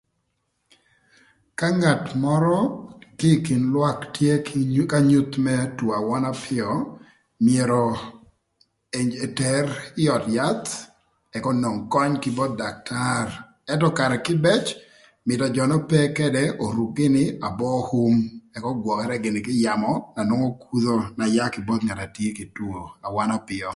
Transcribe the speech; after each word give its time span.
Ka 1.59 1.67
ngat 1.77 2.03
mörö 2.23 2.59
tye 3.19 3.31
ï 3.37 3.41
kin 3.45 3.63
lwak 3.73 3.99
tye 4.15 4.31
k'anyuth 4.89 5.35
më 5.45 5.55
two 5.77 5.89
awöna 5.99 6.29
apïö 6.35 6.69
myero 7.45 7.83
eter 9.25 9.65
ï 10.01 10.03
öd 10.15 10.25
yath 10.37 10.69
ëk 11.37 11.43
onong 11.51 11.81
köny 11.93 12.13
kï 12.23 12.29
both 12.37 12.55
daktar 12.61 13.25
ëntö 13.73 13.87
karë 13.97 14.17
kïbëc 14.25 14.65
mïtö 15.27 15.45
jö 15.55 15.63
n'ope 15.67 15.99
këdë 16.17 16.43
oruk 16.65 16.89
gïnï 16.97 17.23
abo 17.47 17.69
um 18.05 18.15
ëk 18.55 18.63
ögwökërë 18.71 19.15
gïnï 19.23 19.41
kï 19.45 19.53
yamö 19.65 19.91
na 20.15 20.21
nongo 20.29 20.49
kudho 20.63 20.95
na 21.17 21.25
yaa 21.35 21.53
kï 21.53 21.61
both 21.67 21.83
ngat 21.85 21.99
na 22.01 22.07
tye 22.15 22.29
kï 22.37 22.45
two 22.55 22.71
awöna 23.07 23.33
apïö. 23.39 23.69